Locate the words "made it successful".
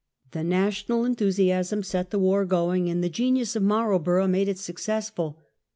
4.27-5.39